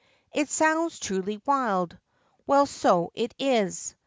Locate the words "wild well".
1.45-2.65